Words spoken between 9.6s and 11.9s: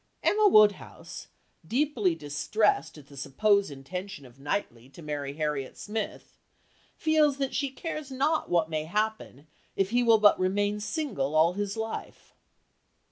if he will but remain single all his